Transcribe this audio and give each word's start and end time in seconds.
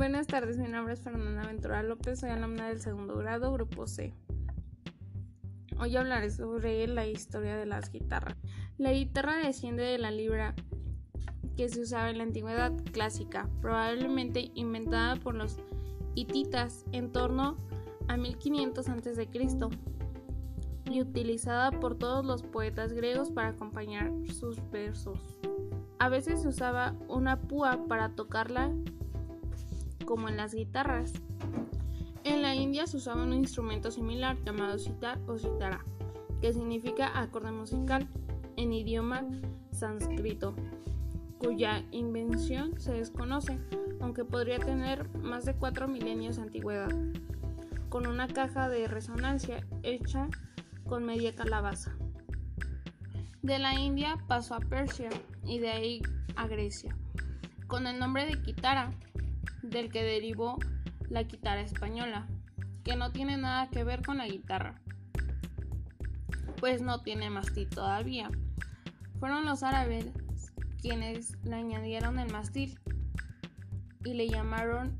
Buenas 0.00 0.28
tardes, 0.28 0.56
mi 0.56 0.66
nombre 0.66 0.94
es 0.94 1.02
Fernanda 1.02 1.46
Ventura 1.46 1.82
López, 1.82 2.20
soy 2.20 2.30
alumna 2.30 2.68
del 2.68 2.80
segundo 2.80 3.18
grado, 3.18 3.52
grupo 3.52 3.86
C. 3.86 4.14
Hoy 5.78 5.94
hablaré 5.94 6.30
sobre 6.30 6.86
la 6.86 7.06
historia 7.06 7.54
de 7.58 7.66
las 7.66 7.92
guitarras. 7.92 8.34
La 8.78 8.94
guitarra 8.94 9.36
desciende 9.36 9.82
de 9.82 9.98
la 9.98 10.10
libra 10.10 10.54
que 11.54 11.68
se 11.68 11.82
usaba 11.82 12.08
en 12.08 12.16
la 12.16 12.24
antigüedad 12.24 12.72
clásica, 12.92 13.50
probablemente 13.60 14.50
inventada 14.54 15.16
por 15.16 15.34
los 15.34 15.58
hititas 16.14 16.86
en 16.92 17.12
torno 17.12 17.58
a 18.08 18.16
1500 18.16 18.88
a.C. 18.88 19.28
y 20.90 21.02
utilizada 21.02 21.72
por 21.72 21.98
todos 21.98 22.24
los 22.24 22.42
poetas 22.42 22.94
griegos 22.94 23.30
para 23.30 23.48
acompañar 23.48 24.10
sus 24.32 24.56
versos. 24.70 25.18
A 25.98 26.08
veces 26.08 26.40
se 26.40 26.48
usaba 26.48 26.96
una 27.06 27.42
púa 27.42 27.84
para 27.86 28.14
tocarla 28.14 28.72
como 30.04 30.28
en 30.28 30.36
las 30.36 30.54
guitarras. 30.54 31.12
En 32.24 32.42
la 32.42 32.54
India 32.54 32.86
se 32.86 32.98
usaba 32.98 33.22
un 33.22 33.32
instrumento 33.32 33.90
similar 33.90 34.36
llamado 34.44 34.78
sitar 34.78 35.18
o 35.26 35.38
sitara, 35.38 35.84
que 36.40 36.52
significa 36.52 37.18
acorde 37.18 37.50
musical 37.50 38.08
en 38.56 38.72
idioma 38.72 39.24
sánscrito, 39.72 40.54
cuya 41.38 41.84
invención 41.90 42.78
se 42.78 42.92
desconoce, 42.92 43.58
aunque 44.00 44.24
podría 44.24 44.58
tener 44.58 45.08
más 45.18 45.44
de 45.44 45.54
cuatro 45.54 45.88
milenios 45.88 46.36
de 46.36 46.42
antigüedad, 46.42 46.90
con 47.88 48.06
una 48.06 48.28
caja 48.28 48.68
de 48.68 48.86
resonancia 48.86 49.66
hecha 49.82 50.28
con 50.86 51.04
media 51.04 51.34
calabaza. 51.34 51.96
De 53.42 53.58
la 53.58 53.74
India 53.80 54.18
pasó 54.28 54.54
a 54.54 54.60
Persia 54.60 55.08
y 55.44 55.58
de 55.58 55.70
ahí 55.70 56.02
a 56.36 56.46
Grecia, 56.46 56.94
con 57.66 57.86
el 57.86 57.98
nombre 57.98 58.26
de 58.26 58.42
kitara, 58.42 58.92
del 59.62 59.90
que 59.90 60.02
derivó 60.02 60.58
la 61.08 61.24
guitarra 61.24 61.60
española, 61.60 62.26
que 62.84 62.96
no 62.96 63.12
tiene 63.12 63.36
nada 63.36 63.68
que 63.70 63.84
ver 63.84 64.04
con 64.04 64.18
la 64.18 64.26
guitarra, 64.26 64.80
pues 66.58 66.82
no 66.82 67.00
tiene 67.02 67.30
mástil 67.30 67.68
todavía. 67.68 68.30
Fueron 69.18 69.44
los 69.44 69.62
árabes 69.62 70.06
quienes 70.80 71.36
le 71.44 71.56
añadieron 71.56 72.18
el 72.18 72.32
mástil 72.32 72.78
y 74.04 74.14
le 74.14 74.28
llamaron 74.28 74.98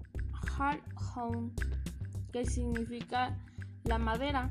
Harhoun, 0.59 1.55
que 2.33 2.45
significa 2.45 3.39
la 3.85 3.99
madera, 3.99 4.51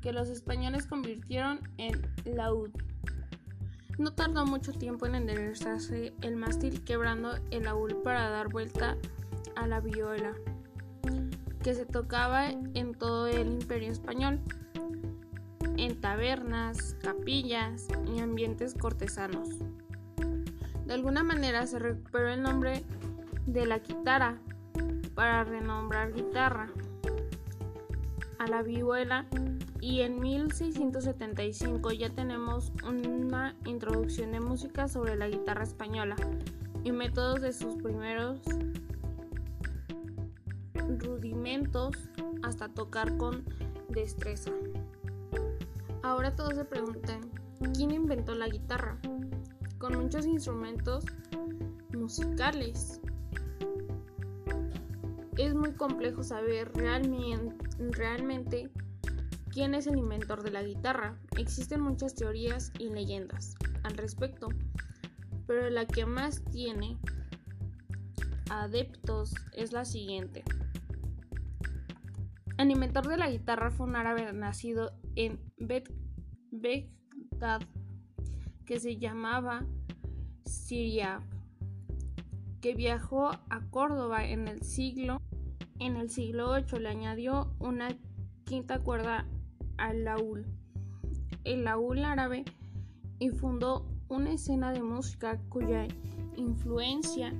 que 0.00 0.12
los 0.12 0.28
españoles 0.28 0.86
convirtieron 0.86 1.60
en 1.78 2.00
laúd. 2.24 2.70
No 3.98 4.12
tardó 4.12 4.44
mucho 4.44 4.72
tiempo 4.72 5.06
en 5.06 5.14
enderezarse 5.14 6.12
el 6.20 6.36
mástil 6.36 6.84
quebrando 6.84 7.38
el 7.50 7.64
laúd 7.64 8.02
para 8.02 8.28
dar 8.28 8.48
vuelta 8.50 8.96
a 9.56 9.66
la 9.66 9.80
viola, 9.80 10.34
que 11.62 11.74
se 11.74 11.86
tocaba 11.86 12.50
en 12.50 12.94
todo 12.94 13.26
el 13.26 13.48
imperio 13.48 13.90
español, 13.90 14.40
en 15.78 15.98
tabernas, 16.00 16.96
capillas 17.02 17.88
y 18.14 18.20
ambientes 18.20 18.74
cortesanos. 18.74 19.48
De 20.84 20.92
alguna 20.92 21.22
manera 21.22 21.66
se 21.66 21.78
recuperó 21.78 22.28
el 22.28 22.42
nombre 22.42 22.84
de 23.46 23.64
la 23.64 23.78
guitarra 23.78 24.38
para 25.14 25.42
renombrar 25.44 26.12
guitarra 26.12 26.68
a 28.38 28.46
la 28.46 28.62
vihuela 28.62 29.26
y 29.86 30.00
en 30.00 30.18
1675 30.18 31.92
ya 31.92 32.10
tenemos 32.10 32.72
una 32.84 33.54
introducción 33.66 34.32
de 34.32 34.40
música 34.40 34.88
sobre 34.88 35.14
la 35.14 35.28
guitarra 35.28 35.62
española 35.62 36.16
y 36.82 36.90
métodos 36.90 37.40
de 37.40 37.52
sus 37.52 37.76
primeros 37.76 38.40
rudimentos 40.74 41.94
hasta 42.42 42.68
tocar 42.68 43.16
con 43.16 43.44
destreza. 43.90 44.50
Ahora 46.02 46.34
todos 46.34 46.56
se 46.56 46.64
preguntan, 46.64 47.20
¿quién 47.72 47.92
inventó 47.92 48.34
la 48.34 48.48
guitarra? 48.48 48.98
Con 49.78 50.02
muchos 50.02 50.26
instrumentos 50.26 51.04
musicales. 51.96 53.00
Es 55.38 55.54
muy 55.54 55.70
complejo 55.74 56.24
saber 56.24 56.72
realmente, 56.74 58.68
quién 59.56 59.74
es 59.74 59.86
el 59.86 59.96
inventor 59.96 60.42
de 60.42 60.50
la 60.50 60.62
guitarra. 60.62 61.18
Existen 61.38 61.80
muchas 61.80 62.14
teorías 62.14 62.72
y 62.78 62.90
leyendas 62.90 63.54
al 63.84 63.96
respecto, 63.96 64.48
pero 65.46 65.70
la 65.70 65.86
que 65.86 66.04
más 66.04 66.44
tiene 66.44 66.98
adeptos 68.50 69.34
es 69.54 69.72
la 69.72 69.86
siguiente. 69.86 70.44
El 72.58 72.70
inventor 72.70 73.08
de 73.08 73.16
la 73.16 73.30
guitarra 73.30 73.70
fue 73.70 73.86
un 73.86 73.96
árabe 73.96 74.30
nacido 74.34 74.92
en 75.14 75.40
Bagdad 75.56 77.62
que 78.66 78.78
se 78.78 78.98
llamaba 78.98 79.64
Siria, 80.44 81.26
que 82.60 82.74
viajó 82.74 83.30
a 83.30 83.70
Córdoba 83.70 84.26
en 84.26 84.48
el 84.48 84.62
siglo 84.64 85.22
en 85.78 85.96
el 85.96 86.10
siglo 86.10 86.54
VIII 86.54 86.80
le 86.80 86.88
añadió 86.90 87.54
una 87.58 87.96
quinta 88.44 88.80
cuerda 88.80 89.26
al 89.78 90.04
laúl, 90.04 90.46
el 91.44 91.64
laúl 91.64 92.04
árabe, 92.04 92.44
y 93.18 93.30
fundó 93.30 93.86
una 94.08 94.32
escena 94.32 94.72
de 94.72 94.82
música 94.82 95.40
cuya 95.48 95.88
influencia 96.36 97.32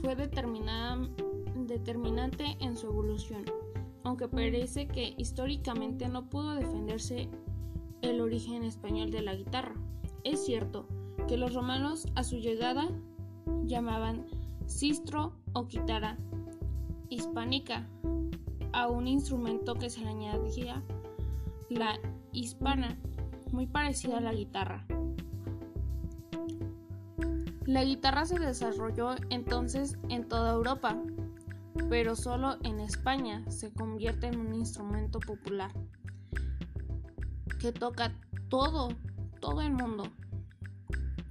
fue 0.00 0.16
determinante 0.16 2.56
en 2.60 2.76
su 2.76 2.86
evolución, 2.86 3.44
aunque 4.04 4.28
parece 4.28 4.86
que 4.86 5.14
históricamente 5.16 6.08
no 6.08 6.28
pudo 6.28 6.54
defenderse 6.54 7.28
el 8.02 8.20
origen 8.20 8.64
español 8.64 9.10
de 9.10 9.22
la 9.22 9.34
guitarra. 9.34 9.74
Es 10.24 10.44
cierto 10.44 10.86
que 11.28 11.36
los 11.36 11.54
romanos 11.54 12.08
a 12.14 12.24
su 12.24 12.36
llegada 12.36 12.88
llamaban 13.64 14.26
sistro 14.66 15.34
o 15.52 15.66
guitarra 15.66 16.18
hispánica 17.08 17.88
a 18.72 18.88
un 18.88 19.06
instrumento 19.06 19.74
que 19.74 19.90
se 19.90 20.00
le 20.00 20.08
añadía 20.08 20.82
la 21.72 21.98
hispana, 22.32 22.98
muy 23.50 23.66
parecida 23.66 24.18
a 24.18 24.20
la 24.20 24.32
guitarra. 24.32 24.86
La 27.66 27.84
guitarra 27.84 28.24
se 28.24 28.38
desarrolló 28.38 29.14
entonces 29.30 29.96
en 30.08 30.28
toda 30.28 30.52
Europa, 30.54 31.00
pero 31.88 32.16
solo 32.16 32.56
en 32.64 32.80
España 32.80 33.48
se 33.50 33.72
convierte 33.72 34.26
en 34.26 34.40
un 34.40 34.54
instrumento 34.54 35.20
popular 35.20 35.70
que 37.60 37.72
toca 37.72 38.12
todo, 38.48 38.88
todo 39.40 39.60
el 39.60 39.72
mundo, 39.72 40.04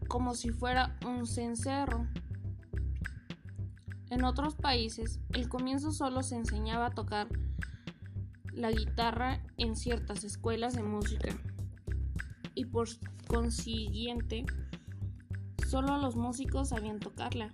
como 0.08 0.34
si 0.34 0.50
fuera 0.52 0.98
un 1.06 1.28
cencerro. 1.28 2.08
En 4.10 4.24
otros 4.24 4.56
países, 4.56 5.20
el 5.34 5.50
comienzo 5.50 5.92
solo 5.92 6.24
se 6.24 6.36
enseñaba 6.36 6.88
a 6.88 6.92
tocar 6.92 7.28
la 8.54 8.72
guitarra 8.72 9.42
en 9.58 9.76
ciertas 9.76 10.24
escuelas 10.24 10.76
de 10.76 10.84
música 10.84 11.30
y 12.56 12.66
por 12.66 12.88
consiguiente 13.28 14.46
solo 15.68 15.98
los 15.98 16.16
músicos 16.16 16.70
sabían 16.70 17.00
tocarla. 17.00 17.54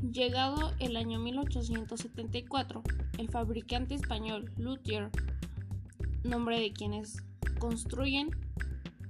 Llegado 0.00 0.72
el 0.78 0.96
año 0.96 1.18
1874, 1.20 2.82
el 3.18 3.28
fabricante 3.30 3.94
español 3.94 4.52
Luthier, 4.58 5.10
nombre 6.24 6.60
de 6.60 6.72
quienes 6.72 7.22
construyen 7.58 8.30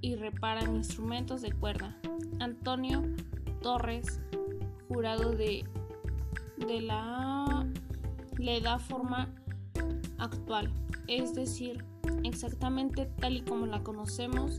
y 0.00 0.16
reparan 0.16 0.76
instrumentos 0.76 1.40
de 1.42 1.52
cuerda, 1.52 1.96
Antonio 2.40 3.02
Torres, 3.62 4.20
jurado 4.88 5.32
de, 5.32 5.64
de 6.58 6.80
la 6.82 7.66
le 8.38 8.60
da 8.60 8.78
forma 8.78 9.28
actual, 10.22 10.72
es 11.08 11.34
decir, 11.34 11.84
exactamente 12.24 13.06
tal 13.20 13.36
y 13.36 13.42
como 13.42 13.66
la 13.66 13.82
conocemos 13.82 14.58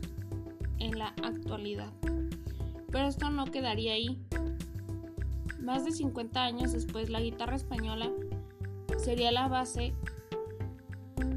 en 0.78 0.98
la 0.98 1.08
actualidad. 1.22 1.92
Pero 2.90 3.08
esto 3.08 3.30
no 3.30 3.46
quedaría 3.46 3.94
ahí. 3.94 4.18
Más 5.60 5.84
de 5.84 5.92
50 5.92 6.44
años 6.44 6.72
después, 6.72 7.08
la 7.08 7.20
guitarra 7.20 7.56
española 7.56 8.10
sería 8.98 9.32
la 9.32 9.48
base 9.48 9.94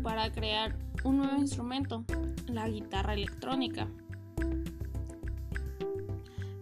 para 0.04 0.32
crear 0.32 0.78
un 1.04 1.18
nuevo 1.18 1.38
instrumento, 1.38 2.04
la 2.48 2.68
guitarra 2.68 3.14
electrónica. 3.14 3.88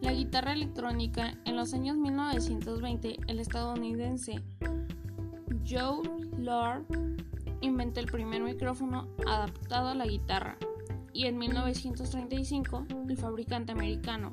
La 0.02 0.14
guitarra 0.14 0.54
electrónica 0.54 1.34
en 1.46 1.56
los 1.56 1.74
años 1.74 1.98
1920, 1.98 3.18
el 3.28 3.40
estadounidense 3.40 4.44
Joe 5.68 6.04
Lord 6.38 6.86
inventó 7.66 8.00
el 8.00 8.08
primer 8.08 8.42
micrófono 8.42 9.08
adaptado 9.28 9.90
a 9.90 9.96
la 9.96 10.06
guitarra 10.06 10.58
y 11.14 11.26
en 11.26 11.38
1935 11.38 12.86
el 13.10 13.18
fabricante 13.18 13.72
americano 13.72 14.32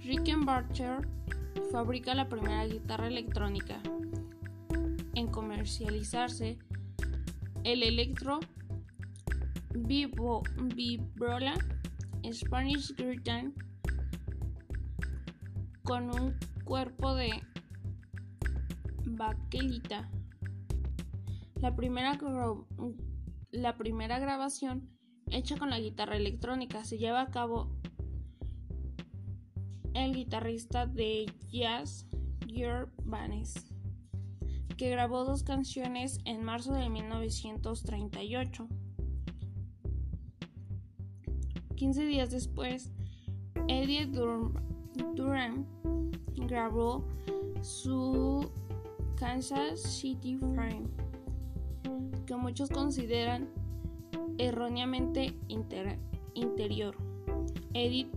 Rickenbacker 0.00 1.08
fabrica 1.72 2.14
la 2.14 2.28
primera 2.28 2.66
guitarra 2.66 3.06
electrónica 3.06 3.80
en 5.14 5.28
comercializarse, 5.28 6.58
el 7.62 7.82
Electro 7.82 8.40
Vivo, 9.70 10.42
Vibrola 10.74 11.54
Spanish 12.32 12.94
Guitar 12.96 13.50
con 15.82 16.10
un 16.10 16.36
cuerpo 16.64 17.14
de 17.14 17.42
baquelita. 19.06 20.10
La 21.64 21.74
primera, 21.74 22.18
la 23.50 23.78
primera 23.78 24.18
grabación 24.18 24.90
hecha 25.30 25.56
con 25.56 25.70
la 25.70 25.80
guitarra 25.80 26.14
electrónica 26.14 26.84
se 26.84 26.98
lleva 26.98 27.22
a 27.22 27.30
cabo 27.30 27.70
el 29.94 30.12
guitarrista 30.12 30.84
de 30.84 31.24
jazz 31.50 32.06
George 32.46 32.92
Banes, 33.04 33.54
que 34.76 34.90
grabó 34.90 35.24
dos 35.24 35.42
canciones 35.42 36.18
en 36.26 36.44
marzo 36.44 36.74
de 36.74 36.90
1938. 36.90 38.68
15 41.76 42.04
días 42.04 42.30
después, 42.30 42.92
Eddie 43.68 44.04
Durham 44.04 45.64
grabó 46.46 47.08
su 47.62 48.52
Kansas 49.16 49.80
City 49.80 50.36
Frame, 50.36 51.03
que 52.26 52.36
muchos 52.36 52.68
consideran 52.70 53.48
erróneamente 54.38 55.34
interior. 56.34 56.96
Eddie 57.74 58.08